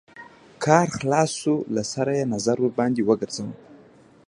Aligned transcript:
کار 0.63 0.87
خلاص 0.97 1.31
شو 1.41 1.55
له 1.75 1.83
سره 1.93 2.11
يې 2.19 2.25
نظر 2.33 2.57
ورباندې 2.61 3.01
وګرځوه. 3.05 3.53